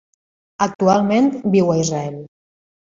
Actualment 0.67 1.29
viu 1.59 1.73
a 1.77 1.79
Israel. 1.85 2.21